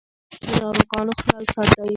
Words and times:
د 0.43 0.43
ناروغانو 0.61 1.13
خیال 1.21 1.43
ساتئ. 1.53 1.87